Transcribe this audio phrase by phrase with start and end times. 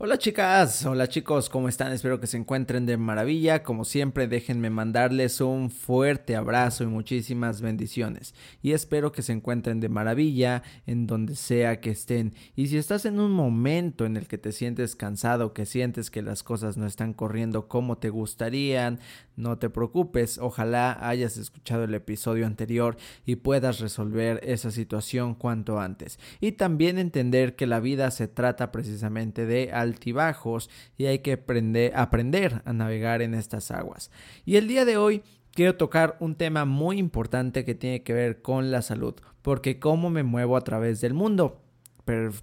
[0.00, 1.90] Hola chicas, hola chicos, ¿cómo están?
[1.90, 3.64] Espero que se encuentren de maravilla.
[3.64, 8.32] Como siempre, déjenme mandarles un fuerte abrazo y muchísimas bendiciones.
[8.62, 12.32] Y espero que se encuentren de maravilla en donde sea que estén.
[12.54, 16.22] Y si estás en un momento en el que te sientes cansado, que sientes que
[16.22, 19.00] las cosas no están corriendo como te gustarían,
[19.38, 20.38] no te preocupes.
[20.38, 26.18] Ojalá hayas escuchado el episodio anterior y puedas resolver esa situación cuanto antes.
[26.40, 31.92] Y también entender que la vida se trata precisamente de altibajos y hay que aprender,
[31.96, 34.10] aprender a navegar en estas aguas.
[34.44, 38.42] Y el día de hoy quiero tocar un tema muy importante que tiene que ver
[38.42, 41.62] con la salud, porque cómo me muevo a través del mundo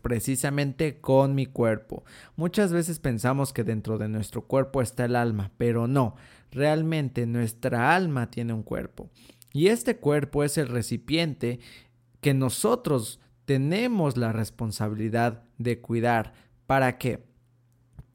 [0.01, 2.03] precisamente con mi cuerpo.
[2.35, 6.15] Muchas veces pensamos que dentro de nuestro cuerpo está el alma, pero no,
[6.55, 9.09] realmente nuestra alma tiene un cuerpo.
[9.53, 11.59] Y este cuerpo es el recipiente
[12.21, 16.33] que nosotros tenemos la responsabilidad de cuidar.
[16.65, 17.23] ¿Para qué?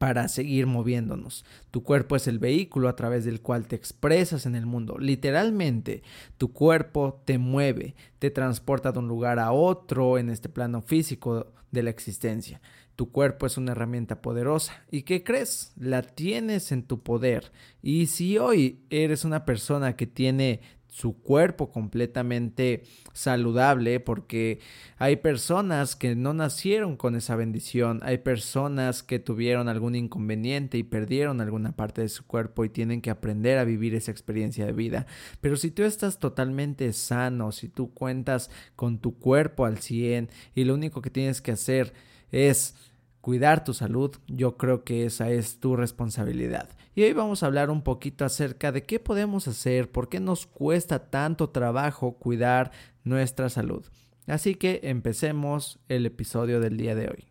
[0.01, 1.45] para seguir moviéndonos.
[1.69, 4.97] Tu cuerpo es el vehículo a través del cual te expresas en el mundo.
[4.97, 6.01] Literalmente,
[6.37, 11.53] tu cuerpo te mueve, te transporta de un lugar a otro en este plano físico
[11.69, 12.61] de la existencia.
[13.01, 14.85] Tu cuerpo es una herramienta poderosa.
[14.91, 15.73] ¿Y qué crees?
[15.75, 17.51] La tienes en tu poder.
[17.81, 24.59] Y si hoy eres una persona que tiene su cuerpo completamente saludable porque
[24.97, 30.83] hay personas que no nacieron con esa bendición, hay personas que tuvieron algún inconveniente y
[30.83, 34.73] perdieron alguna parte de su cuerpo y tienen que aprender a vivir esa experiencia de
[34.73, 35.07] vida.
[35.39, 40.65] Pero si tú estás totalmente sano, si tú cuentas con tu cuerpo al 100 y
[40.65, 41.93] lo único que tienes que hacer
[42.31, 42.75] es
[43.21, 46.69] cuidar tu salud, yo creo que esa es tu responsabilidad.
[46.93, 50.45] Y hoy vamos a hablar un poquito acerca de qué podemos hacer, por qué nos
[50.45, 52.71] cuesta tanto trabajo cuidar
[53.03, 53.85] nuestra salud.
[54.27, 57.30] Así que empecemos el episodio del día de hoy.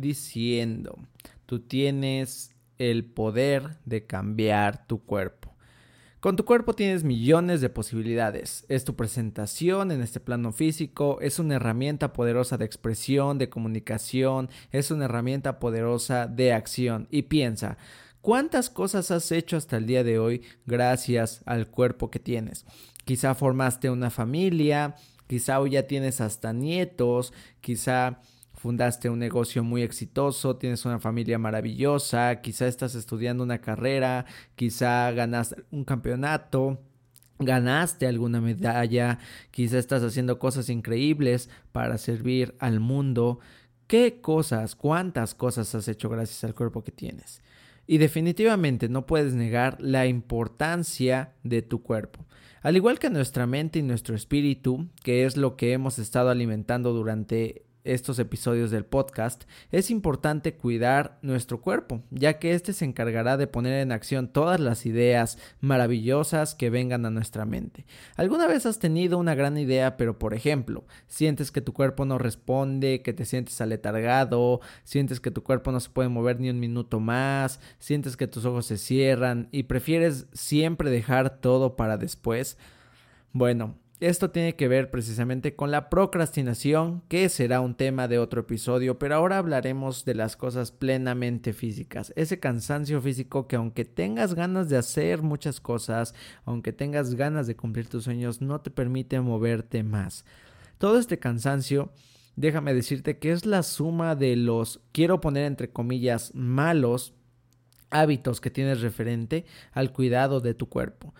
[0.00, 0.98] diciendo,
[1.46, 5.48] tú tienes el poder de cambiar tu cuerpo.
[6.20, 8.64] Con tu cuerpo tienes millones de posibilidades.
[8.68, 14.50] Es tu presentación en este plano físico, es una herramienta poderosa de expresión, de comunicación,
[14.72, 17.06] es una herramienta poderosa de acción.
[17.12, 17.78] Y piensa,
[18.20, 22.66] ¿cuántas cosas has hecho hasta el día de hoy gracias al cuerpo que tienes?
[23.04, 24.96] Quizá formaste una familia,
[25.28, 28.20] quizá hoy ya tienes hasta nietos, quizá
[28.58, 34.26] fundaste un negocio muy exitoso, tienes una familia maravillosa, quizá estás estudiando una carrera,
[34.56, 36.82] quizá ganaste un campeonato,
[37.38, 39.20] ganaste alguna medalla,
[39.50, 43.38] quizá estás haciendo cosas increíbles para servir al mundo.
[43.86, 47.42] ¿Qué cosas, cuántas cosas has hecho gracias al cuerpo que tienes?
[47.86, 52.26] Y definitivamente no puedes negar la importancia de tu cuerpo.
[52.60, 56.92] Al igual que nuestra mente y nuestro espíritu, que es lo que hemos estado alimentando
[56.92, 63.36] durante estos episodios del podcast, es importante cuidar nuestro cuerpo, ya que éste se encargará
[63.36, 67.86] de poner en acción todas las ideas maravillosas que vengan a nuestra mente.
[68.16, 72.18] ¿Alguna vez has tenido una gran idea, pero por ejemplo, sientes que tu cuerpo no
[72.18, 76.60] responde, que te sientes aletargado, sientes que tu cuerpo no se puede mover ni un
[76.60, 82.58] minuto más, sientes que tus ojos se cierran y prefieres siempre dejar todo para después?
[83.32, 88.42] Bueno, esto tiene que ver precisamente con la procrastinación, que será un tema de otro
[88.42, 92.12] episodio, pero ahora hablaremos de las cosas plenamente físicas.
[92.14, 96.14] Ese cansancio físico que aunque tengas ganas de hacer muchas cosas,
[96.44, 100.24] aunque tengas ganas de cumplir tus sueños, no te permite moverte más.
[100.78, 101.90] Todo este cansancio,
[102.36, 107.14] déjame decirte que es la suma de los, quiero poner entre comillas, malos
[107.90, 111.14] hábitos que tienes referente al cuidado de tu cuerpo.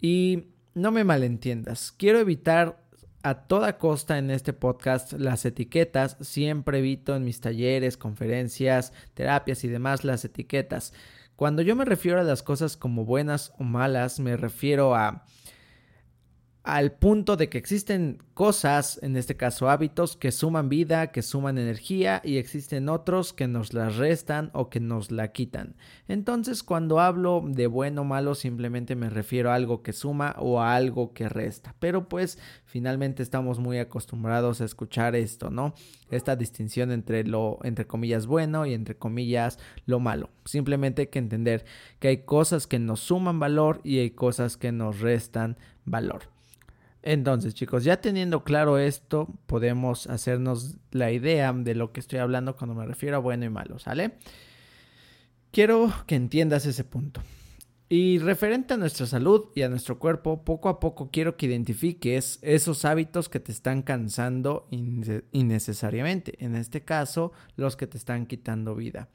[0.00, 2.78] Y no me malentiendas, quiero evitar
[3.22, 9.64] a toda costa en este podcast las etiquetas, siempre evito en mis talleres, conferencias, terapias
[9.64, 10.92] y demás las etiquetas.
[11.34, 15.24] Cuando yo me refiero a las cosas como buenas o malas, me refiero a
[16.66, 21.58] al punto de que existen cosas, en este caso hábitos, que suman vida, que suman
[21.58, 25.76] energía y existen otros que nos las restan o que nos la quitan.
[26.08, 30.60] Entonces cuando hablo de bueno o malo simplemente me refiero a algo que suma o
[30.60, 31.76] a algo que resta.
[31.78, 35.72] Pero pues finalmente estamos muy acostumbrados a escuchar esto, ¿no?
[36.10, 40.30] Esta distinción entre lo entre comillas bueno y entre comillas lo malo.
[40.44, 41.64] Simplemente hay que entender
[42.00, 46.35] que hay cosas que nos suman valor y hay cosas que nos restan valor.
[47.02, 52.56] Entonces, chicos, ya teniendo claro esto, podemos hacernos la idea de lo que estoy hablando
[52.56, 54.12] cuando me refiero a bueno y malo, ¿sale?
[55.52, 57.22] Quiero que entiendas ese punto.
[57.88, 62.40] Y referente a nuestra salud y a nuestro cuerpo, poco a poco quiero que identifiques
[62.42, 64.68] esos hábitos que te están cansando
[65.30, 66.34] innecesariamente.
[66.44, 69.08] En este caso, los que te están quitando vida.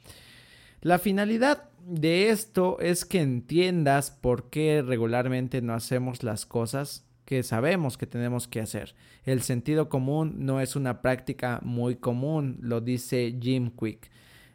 [0.79, 7.43] La finalidad de esto es que entiendas por qué regularmente no hacemos las cosas que
[7.43, 8.93] sabemos que tenemos que hacer.
[9.23, 14.11] El sentido común no es una práctica muy común, lo dice Jim Quick.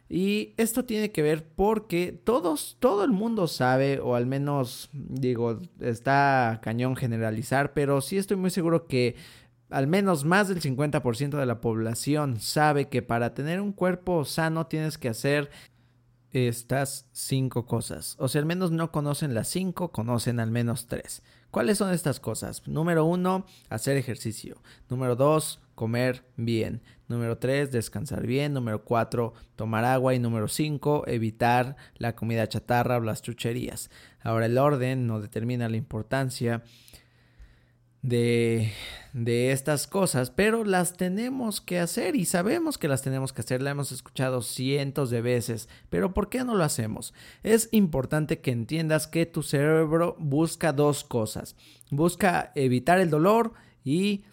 [0.09, 5.57] Y esto tiene que ver porque todos, todo el mundo sabe, o al menos digo,
[5.79, 9.15] está cañón generalizar, pero sí estoy muy seguro que
[9.71, 14.67] al menos más del 50% de la población sabe que para tener un cuerpo sano
[14.67, 15.49] tienes que hacer
[16.31, 18.15] estas cinco cosas.
[18.19, 21.23] O sea, al menos no conocen las cinco, conocen al menos tres.
[21.57, 22.61] ¿Cuáles son estas cosas?
[22.67, 24.61] Número uno, hacer ejercicio.
[24.89, 26.83] Número dos, comer bien.
[27.07, 28.53] Número tres, descansar bien.
[28.53, 30.13] Número cuatro, tomar agua.
[30.13, 33.89] Y número cinco, evitar la comida chatarra o las chucherías.
[34.21, 36.61] Ahora el orden no determina la importancia
[38.01, 38.71] de,
[39.13, 43.61] de estas cosas, pero las tenemos que hacer y sabemos que las tenemos que hacer,
[43.61, 47.13] la hemos escuchado cientos de veces, pero ¿por qué no lo hacemos?
[47.43, 51.55] Es importante que entiendas que tu cerebro busca dos cosas,
[51.89, 53.53] busca evitar el dolor
[53.83, 54.23] y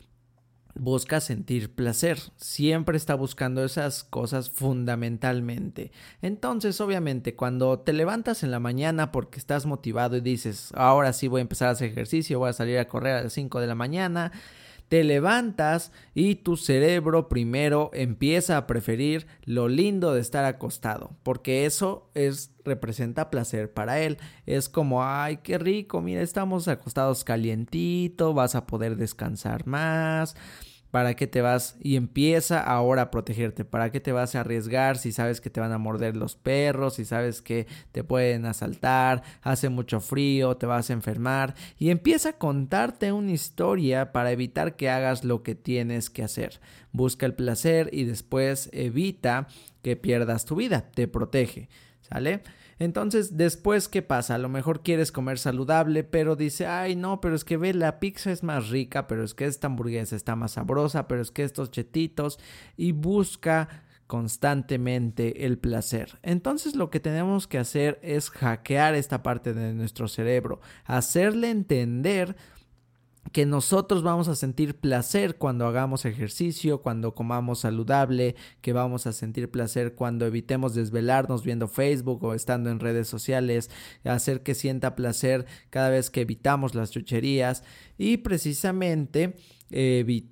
[0.74, 5.92] busca sentir placer, siempre está buscando esas cosas fundamentalmente.
[6.20, 11.28] Entonces, obviamente, cuando te levantas en la mañana porque estás motivado y dices, ahora sí
[11.28, 13.66] voy a empezar a hacer ejercicio, voy a salir a correr a las 5 de
[13.66, 14.32] la mañana,
[14.88, 21.66] te levantas y tu cerebro primero empieza a preferir lo lindo de estar acostado, porque
[21.66, 24.18] eso es representa placer para él.
[24.46, 30.36] Es como, ay, qué rico, mira, estamos acostados calientito, vas a poder descansar más.
[30.94, 31.76] ¿Para qué te vas?
[31.82, 33.64] Y empieza ahora a protegerte.
[33.64, 36.94] ¿Para qué te vas a arriesgar si sabes que te van a morder los perros,
[36.94, 41.56] si sabes que te pueden asaltar, hace mucho frío, te vas a enfermar?
[41.80, 46.60] Y empieza a contarte una historia para evitar que hagas lo que tienes que hacer.
[46.92, 49.48] Busca el placer y después evita
[49.82, 50.92] que pierdas tu vida.
[50.94, 51.68] Te protege.
[52.02, 52.44] ¿Sale?
[52.78, 54.34] Entonces, después, ¿qué pasa?
[54.34, 58.00] A lo mejor quieres comer saludable, pero dice, ay, no, pero es que ve, la
[58.00, 61.44] pizza es más rica, pero es que esta hamburguesa está más sabrosa, pero es que
[61.44, 62.38] estos chetitos,
[62.76, 63.68] y busca
[64.06, 66.18] constantemente el placer.
[66.22, 72.36] Entonces lo que tenemos que hacer es hackear esta parte de nuestro cerebro, hacerle entender
[73.32, 79.12] que nosotros vamos a sentir placer cuando hagamos ejercicio, cuando comamos saludable, que vamos a
[79.12, 83.70] sentir placer cuando evitemos desvelarnos viendo Facebook o estando en redes sociales,
[84.04, 87.64] hacer que sienta placer cada vez que evitamos las chucherías
[87.98, 89.36] y precisamente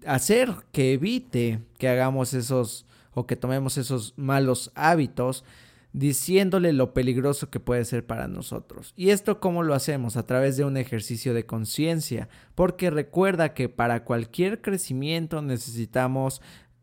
[0.06, 5.44] hacer que evite que hagamos esos o que tomemos esos malos hábitos
[5.92, 8.94] diciéndole lo peligroso que puede ser para nosotros.
[8.96, 10.16] ¿Y esto cómo lo hacemos?
[10.16, 16.40] A través de un ejercicio de conciencia, porque recuerda que para cualquier crecimiento necesitamos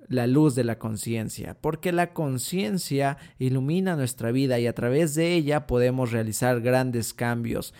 [0.07, 5.33] la luz de la conciencia, porque la conciencia ilumina nuestra vida y a través de
[5.33, 7.73] ella podemos realizar grandes cambios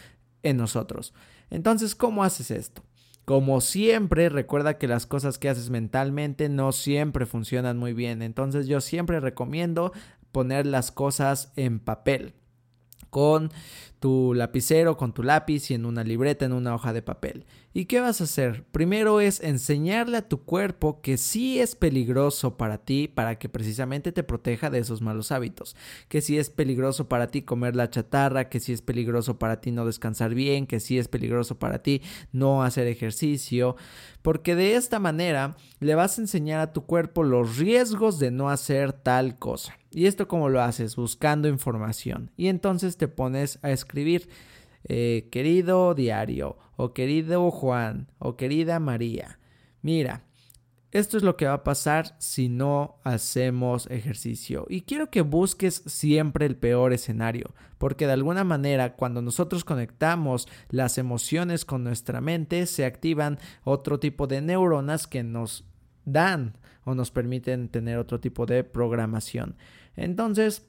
[0.44, 1.14] en nosotros.
[1.50, 2.84] Entonces, ¿cómo haces esto?
[3.26, 8.24] Como siempre, recuerda que las cosas que haces mentalmente no siempre funcionan muy bien.
[8.24, 9.92] Entonces yo siempre recomiendo
[10.32, 12.34] poner las cosas en papel.
[13.10, 13.52] con
[14.00, 17.46] tu lapicero, con tu lápiz y en una libreta, en una hoja de papel.
[17.74, 18.64] ¿Y qué vas a hacer?
[18.72, 24.12] Primero es enseñarle a tu cuerpo que sí es peligroso para ti, para que precisamente
[24.12, 25.76] te proteja de esos malos hábitos.
[26.08, 29.72] Que sí es peligroso para ti comer la chatarra, que sí es peligroso para ti
[29.72, 33.76] no descansar bien, que sí es peligroso para ti no hacer ejercicio.
[34.22, 38.50] Porque de esta manera le vas a enseñar a tu cuerpo los riesgos de no
[38.50, 39.79] hacer tal cosa.
[39.92, 40.96] ¿Y esto cómo lo haces?
[40.96, 42.32] Buscando información.
[42.38, 44.30] Y entonces te pones a escribir.
[44.86, 49.38] Eh, querido diario, o querido Juan, o querida María,
[49.82, 50.24] mira,
[50.92, 54.66] esto es lo que va a pasar si no hacemos ejercicio.
[54.70, 60.48] Y quiero que busques siempre el peor escenario, porque de alguna manera cuando nosotros conectamos
[60.70, 65.64] las emociones con nuestra mente, se activan otro tipo de neuronas que nos
[66.12, 69.56] dan o nos permiten tener otro tipo de programación.
[69.96, 70.69] Entonces,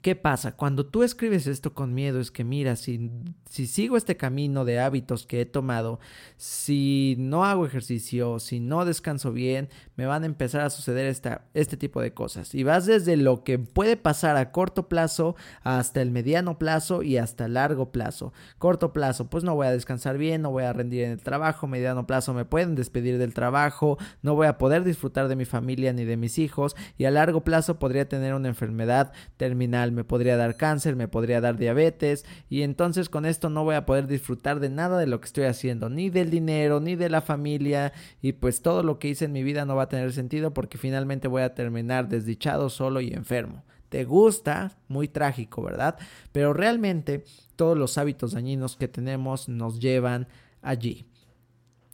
[0.00, 0.56] ¿Qué pasa?
[0.56, 3.10] Cuando tú escribes esto con miedo es que mira, si,
[3.48, 6.00] si, sigo este camino de hábitos que he tomado,
[6.38, 11.44] si no hago ejercicio, si no descanso bien, me van a empezar a suceder esta,
[11.52, 12.54] este tipo de cosas.
[12.54, 17.18] Y vas desde lo que puede pasar a corto plazo hasta el mediano plazo y
[17.18, 18.32] hasta largo plazo.
[18.58, 21.66] Corto plazo, pues no voy a descansar bien, no voy a rendir en el trabajo.
[21.66, 25.92] Mediano plazo, me pueden despedir del trabajo, no voy a poder disfrutar de mi familia
[25.92, 26.74] ni de mis hijos.
[26.96, 31.40] Y a largo plazo podría tener una enfermedad terminal me podría dar cáncer, me podría
[31.40, 35.20] dar diabetes y entonces con esto no voy a poder disfrutar de nada de lo
[35.20, 39.08] que estoy haciendo, ni del dinero, ni de la familia y pues todo lo que
[39.08, 42.70] hice en mi vida no va a tener sentido porque finalmente voy a terminar desdichado,
[42.70, 43.64] solo y enfermo.
[43.88, 45.98] Te gusta, muy trágico, ¿verdad?
[46.30, 47.24] Pero realmente
[47.56, 50.28] todos los hábitos dañinos que tenemos nos llevan
[50.62, 51.06] allí.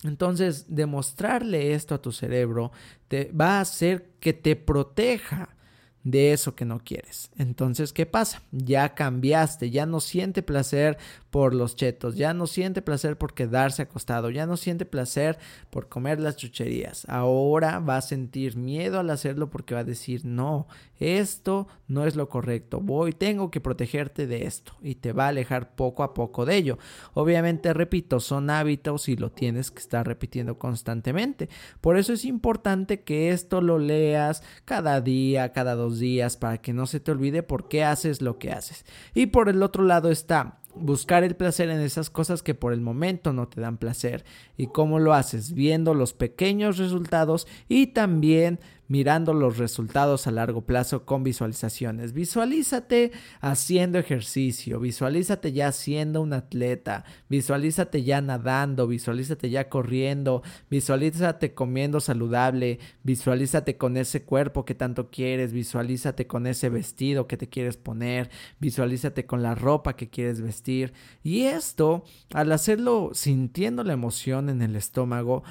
[0.05, 2.71] Entonces, demostrarle esto a tu cerebro
[3.09, 5.57] te va a hacer que te proteja
[6.05, 7.31] de eso que no quieres.
[7.37, 8.43] Entonces, ¿qué pasa?
[8.51, 10.97] Ya cambiaste, ya no siente placer
[11.31, 15.39] por los chetos, ya no siente placer por quedarse acostado, ya no siente placer
[15.71, 17.05] por comer las chucherías.
[17.09, 20.67] Ahora va a sentir miedo al hacerlo porque va a decir, no,
[20.99, 25.29] esto no es lo correcto, voy, tengo que protegerte de esto y te va a
[25.29, 26.79] alejar poco a poco de ello.
[27.15, 31.49] Obviamente, repito, son hábitos y lo tienes que estar repitiendo constantemente.
[31.81, 36.75] Por eso es importante que esto lo leas cada día, cada dos días, para que
[36.75, 38.85] no se te olvide por qué haces lo que haces.
[39.15, 42.81] Y por el otro lado está buscar el placer en esas cosas que por el
[42.81, 44.25] momento no te dan placer.
[44.57, 45.53] ¿Y cómo lo haces?
[45.53, 52.13] Viendo los pequeños resultados y también mirando los resultados a largo plazo con visualizaciones.
[52.13, 61.55] Visualízate haciendo ejercicio, visualízate ya siendo un atleta, visualízate ya nadando, visualízate ya corriendo, visualízate
[61.55, 67.49] comiendo saludable, visualízate con ese cuerpo que tanto quieres, visualízate con ese vestido que te
[67.49, 70.95] quieres poner, visualízate con la ropa que quieres vestir.
[71.23, 75.43] Y esto, al hacerlo sintiendo la emoción en el estómago,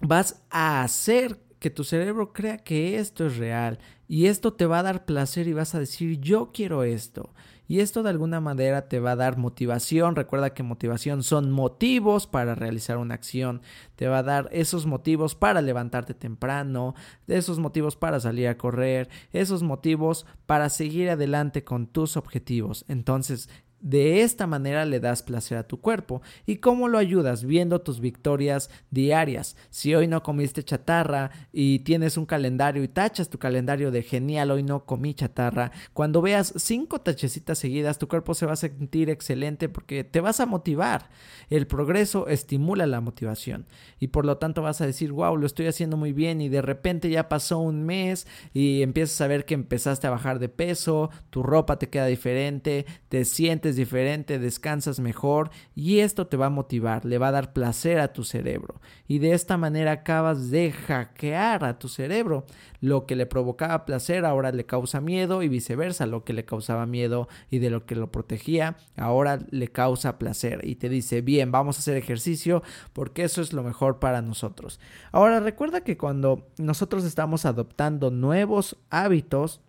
[0.00, 4.80] vas a hacer que tu cerebro crea que esto es real y esto te va
[4.80, 7.32] a dar placer y vas a decir yo quiero esto.
[7.68, 10.16] Y esto de alguna manera te va a dar motivación.
[10.16, 13.62] Recuerda que motivación son motivos para realizar una acción.
[13.94, 16.96] Te va a dar esos motivos para levantarte temprano,
[17.28, 22.84] esos motivos para salir a correr, esos motivos para seguir adelante con tus objetivos.
[22.88, 23.48] Entonces,
[23.80, 26.22] de esta manera le das placer a tu cuerpo.
[26.46, 27.44] ¿Y cómo lo ayudas?
[27.44, 29.56] Viendo tus victorias diarias.
[29.70, 34.50] Si hoy no comiste chatarra y tienes un calendario y tachas tu calendario de genial,
[34.50, 39.10] hoy no comí chatarra, cuando veas cinco tachecitas seguidas, tu cuerpo se va a sentir
[39.10, 41.08] excelente porque te vas a motivar.
[41.48, 43.66] El progreso estimula la motivación
[43.98, 46.62] y por lo tanto vas a decir, wow, lo estoy haciendo muy bien y de
[46.62, 51.10] repente ya pasó un mes y empiezas a ver que empezaste a bajar de peso,
[51.30, 56.50] tu ropa te queda diferente, te sientes diferente, descansas mejor y esto te va a
[56.50, 58.80] motivar, le va a dar placer a tu cerebro.
[59.06, 62.46] Y de esta manera acabas de hackear a tu cerebro.
[62.80, 66.86] Lo que le provocaba placer ahora le causa miedo y viceversa, lo que le causaba
[66.86, 71.52] miedo y de lo que lo protegía ahora le causa placer y te dice, bien,
[71.52, 72.62] vamos a hacer ejercicio
[72.92, 74.80] porque eso es lo mejor para nosotros.
[75.12, 79.60] Ahora recuerda que cuando nosotros estamos adoptando nuevos hábitos,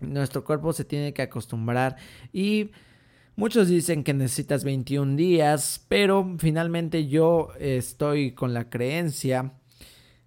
[0.00, 1.96] nuestro cuerpo se tiene que acostumbrar
[2.32, 2.70] y
[3.38, 9.52] Muchos dicen que necesitas 21 días, pero finalmente yo estoy con la creencia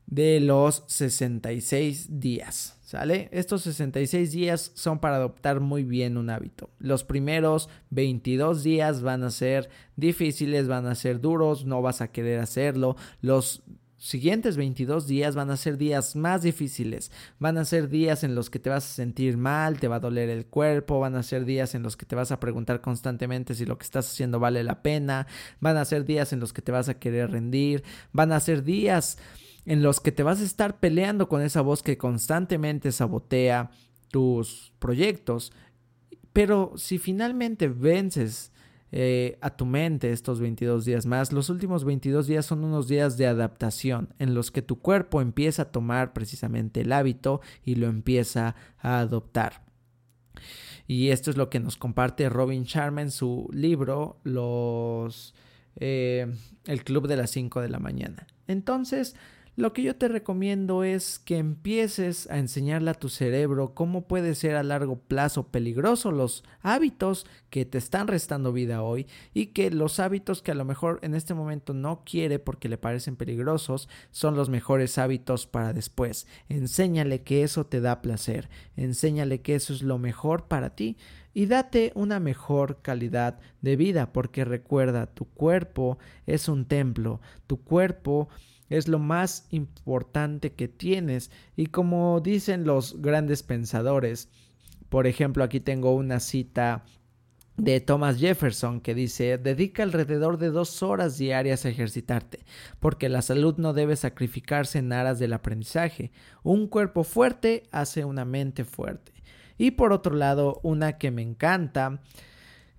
[0.05, 2.75] de los 66 días.
[2.83, 3.29] ¿Sale?
[3.31, 6.69] Estos 66 días son para adoptar muy bien un hábito.
[6.79, 12.11] Los primeros 22 días van a ser difíciles, van a ser duros, no vas a
[12.11, 12.95] querer hacerlo.
[13.21, 13.63] Los
[13.99, 18.49] siguientes 22 días van a ser días más difíciles, van a ser días en los
[18.49, 21.45] que te vas a sentir mal, te va a doler el cuerpo, van a ser
[21.45, 24.63] días en los que te vas a preguntar constantemente si lo que estás haciendo vale
[24.63, 25.27] la pena,
[25.59, 28.63] van a ser días en los que te vas a querer rendir, van a ser
[28.63, 29.17] días
[29.65, 33.69] en los que te vas a estar peleando con esa voz que constantemente sabotea
[34.09, 35.51] tus proyectos.
[36.31, 38.51] Pero si finalmente vences
[38.91, 41.31] eh, a tu mente estos 22 días más.
[41.31, 45.63] Los últimos 22 días son unos días de adaptación en los que tu cuerpo empieza
[45.63, 49.63] a tomar precisamente el hábito y lo empieza a adoptar.
[50.87, 55.35] Y esto es lo que nos comparte Robin Sharma en su libro Los
[55.75, 56.33] eh,
[56.65, 58.25] El Club de las 5 de la mañana.
[58.47, 59.15] Entonces,
[59.59, 64.33] lo que yo te recomiendo es que empieces a enseñarle a tu cerebro cómo puede
[64.33, 69.69] ser a largo plazo peligroso los hábitos que te están restando vida hoy y que
[69.69, 73.89] los hábitos que a lo mejor en este momento no quiere porque le parecen peligrosos
[74.11, 76.25] son los mejores hábitos para después.
[76.47, 80.95] Enséñale que eso te da placer, enséñale que eso es lo mejor para ti
[81.33, 87.61] y date una mejor calidad de vida porque recuerda, tu cuerpo es un templo, tu
[87.61, 88.29] cuerpo
[88.69, 94.29] es lo más importante que tienes y como dicen los grandes pensadores,
[94.89, 96.85] por ejemplo aquí tengo una cita
[97.59, 102.45] de Thomas Jefferson que dice dedica alrededor de dos horas diarias a ejercitarte,
[102.79, 106.11] porque la salud no debe sacrificarse en aras del aprendizaje.
[106.41, 109.11] Un cuerpo fuerte hace una mente fuerte.
[109.57, 112.01] Y por otro lado, una que me encanta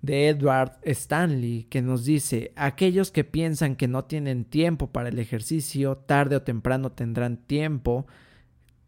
[0.01, 5.19] de Edward Stanley que nos dice, aquellos que piensan que no tienen tiempo para el
[5.19, 8.07] ejercicio, tarde o temprano tendrán tiempo,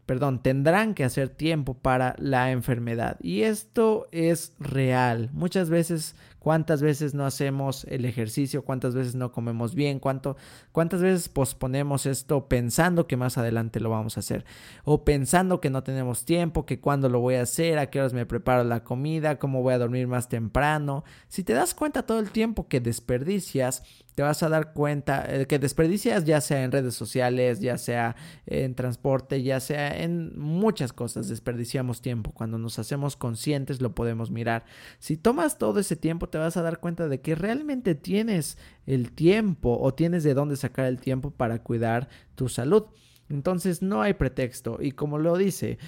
[0.06, 3.18] perdón, tendrán que hacer tiempo para la enfermedad.
[3.22, 5.30] Y esto es real.
[5.32, 10.36] Muchas veces cuántas veces no hacemos el ejercicio, cuántas veces no comemos bien, cuánto,
[10.72, 14.44] cuántas veces posponemos esto pensando que más adelante lo vamos a hacer
[14.84, 18.12] o pensando que no tenemos tiempo, que cuándo lo voy a hacer, a qué horas
[18.12, 21.04] me preparo la comida, cómo voy a dormir más temprano.
[21.28, 23.82] Si te das cuenta todo el tiempo que desperdicias,
[24.14, 28.16] te vas a dar cuenta que desperdicias ya sea en redes sociales, ya sea
[28.46, 32.32] en transporte, ya sea en muchas cosas, desperdiciamos tiempo.
[32.32, 34.64] Cuando nos hacemos conscientes lo podemos mirar.
[34.98, 39.12] Si tomas todo ese tiempo, te vas a dar cuenta de que realmente tienes el
[39.12, 42.84] tiempo o tienes de dónde sacar el tiempo para cuidar tu salud.
[43.28, 45.78] Entonces no hay pretexto y como lo dice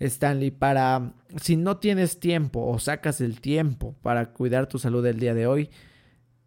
[0.00, 5.20] Stanley, para si no tienes tiempo o sacas el tiempo para cuidar tu salud el
[5.20, 5.70] día de hoy,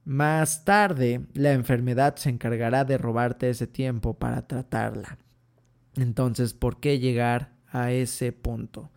[0.06, 5.18] más tarde la enfermedad se encargará de robarte ese tiempo para tratarla.
[5.96, 8.92] Entonces, ¿por qué llegar a ese punto?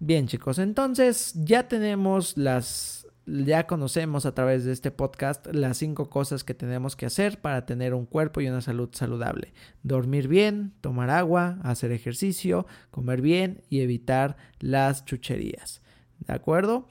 [0.00, 6.10] Bien chicos, entonces ya tenemos las, ya conocemos a través de este podcast las cinco
[6.10, 9.54] cosas que tenemos que hacer para tener un cuerpo y una salud saludable.
[9.82, 15.80] Dormir bien, tomar agua, hacer ejercicio, comer bien y evitar las chucherías.
[16.26, 16.88] ¿De acuerdo?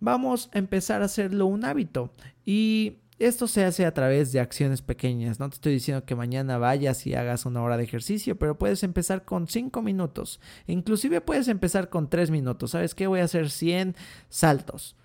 [0.00, 2.10] Vamos a empezar a hacerlo un hábito
[2.44, 5.38] y esto se hace a través de acciones pequeñas.
[5.38, 8.82] No te estoy diciendo que mañana vayas y hagas una hora de ejercicio, pero puedes
[8.82, 10.40] empezar con 5 minutos.
[10.66, 12.70] Inclusive puedes empezar con 3 minutos.
[12.70, 13.06] ¿Sabes qué?
[13.06, 13.94] Voy a hacer 100
[14.30, 14.96] saltos.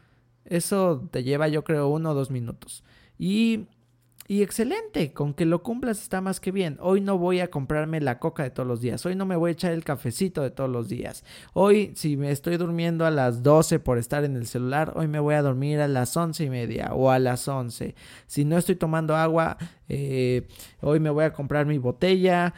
[0.46, 2.86] Eso te lleva yo creo uno o dos minutos.
[3.20, 3.68] Y
[4.28, 6.78] y excelente, con que lo cumplas está más que bien.
[6.82, 9.06] Hoy no voy a comprarme la coca de todos los días.
[9.06, 11.24] Hoy no me voy a echar el cafecito de todos los días.
[11.54, 15.20] Hoy, si me estoy durmiendo a las 12 por estar en el celular, hoy me
[15.20, 17.94] voy a dormir a las once y media o a las 11.
[18.26, 19.58] Si no estoy tomando agua,
[19.90, 20.48] eh,
[20.82, 22.56] hoy me voy a comprar mi botella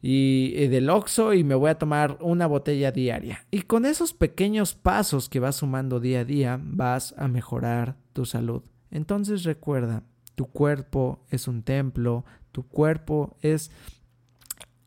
[0.00, 3.44] y, eh, del Oxxo y me voy a tomar una botella diaria.
[3.50, 8.24] Y con esos pequeños pasos que vas sumando día a día, vas a mejorar tu
[8.24, 8.62] salud.
[8.92, 10.04] Entonces recuerda,
[10.36, 13.72] tu cuerpo es un templo, tu cuerpo es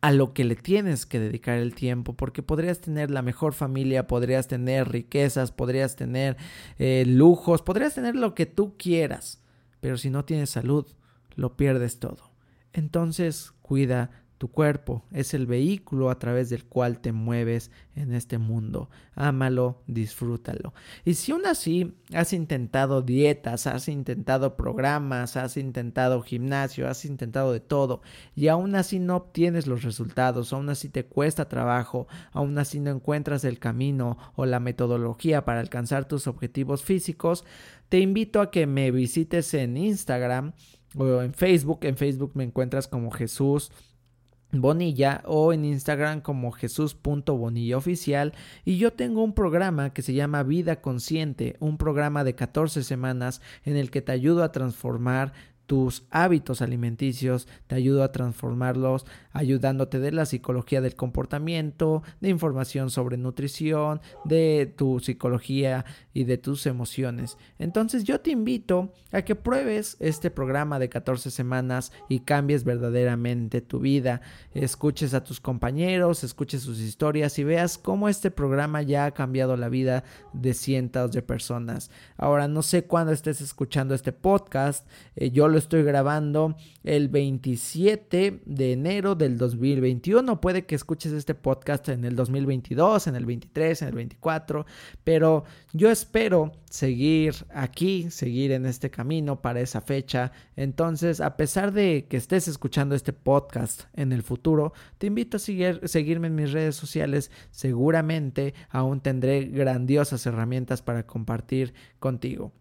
[0.02, 4.08] a lo que le tienes que dedicar el tiempo, porque podrías tener la mejor familia,
[4.08, 6.38] podrías tener riquezas, podrías tener
[6.78, 9.42] eh, lujos, podrías tener lo que tú quieras,
[9.82, 10.88] pero si no tienes salud,
[11.36, 12.32] lo pierdes todo.
[12.72, 18.38] Entonces, cuida tu cuerpo es el vehículo a través del cual te mueves en este
[18.38, 18.90] mundo.
[19.14, 20.74] Ámalo, disfrútalo.
[21.04, 27.52] Y si aún así has intentado dietas, has intentado programas, has intentado gimnasio, has intentado
[27.52, 28.02] de todo
[28.34, 32.92] y aún así no obtienes los resultados, aún así te cuesta trabajo, aún así no
[32.92, 37.44] encuentras el camino o la metodología para alcanzar tus objetivos físicos,
[37.90, 40.54] te invito a que me visites en Instagram
[40.96, 41.80] o en Facebook.
[41.84, 43.72] En Facebook me encuentras como Jesús
[44.52, 48.34] Bonilla o en Instagram como Jesús.bonilla oficial.
[48.66, 53.42] Y yo tengo un programa que se llama Vida Consciente, un programa de 14 semanas
[53.64, 55.34] en el que te ayudo a transformar
[55.70, 62.90] tus hábitos alimenticios, te ayudo a transformarlos, ayudándote de la psicología del comportamiento, de información
[62.90, 67.38] sobre nutrición, de tu psicología y de tus emociones.
[67.60, 73.62] Entonces yo te invito a que pruebes este programa de 14 semanas y cambies verdaderamente
[73.62, 74.22] tu vida.
[74.56, 79.56] Escuches a tus compañeros, escuches sus historias y veas cómo este programa ya ha cambiado
[79.56, 80.04] la vida
[80.34, 81.92] de cientos de personas.
[82.18, 88.72] Ahora no sé cuándo estés escuchando este podcast, eh, yo estoy grabando el 27 de
[88.72, 90.42] enero del 2021.
[90.42, 94.66] Puede que escuches este podcast en el 2022, en el 23, en el 24,
[95.04, 95.44] pero
[95.74, 100.32] yo espero seguir aquí, seguir en este camino para esa fecha.
[100.56, 105.40] Entonces, a pesar de que estés escuchando este podcast en el futuro, te invito a
[105.40, 107.30] seguir, seguirme en mis redes sociales.
[107.52, 112.52] Seguramente aún tendré grandiosas herramientas para compartir contigo.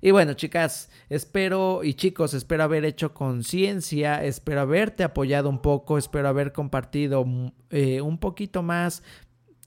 [0.00, 5.98] Y bueno, chicas, espero y chicos, espero haber hecho conciencia, espero haberte apoyado un poco,
[5.98, 7.24] espero haber compartido
[7.70, 9.02] eh, un poquito más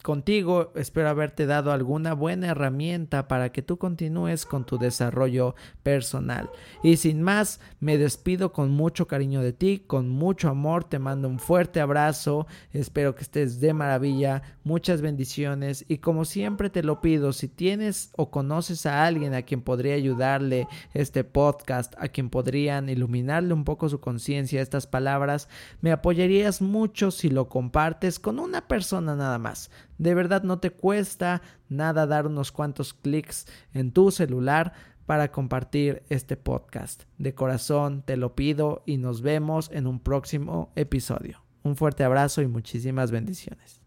[0.03, 0.71] contigo.
[0.75, 6.49] Espero haberte dado alguna buena herramienta para que tú continúes con tu desarrollo personal.
[6.83, 10.83] Y sin más, me despido con mucho cariño de ti, con mucho amor.
[10.83, 12.47] Te mando un fuerte abrazo.
[12.71, 14.41] Espero que estés de maravilla.
[14.63, 15.85] Muchas bendiciones.
[15.87, 19.95] Y como siempre te lo pido, si tienes o conoces a alguien a quien podría
[19.95, 25.49] ayudarle este podcast, a quien podrían iluminarle un poco su conciencia estas palabras,
[25.81, 30.71] me apoyarías mucho si lo compartes con una persona nada más de verdad no te
[30.71, 34.73] cuesta nada dar unos cuantos clics en tu celular
[35.05, 37.03] para compartir este podcast.
[37.17, 41.43] De corazón te lo pido y nos vemos en un próximo episodio.
[41.61, 43.78] Un fuerte abrazo y muchísimas bendiciones.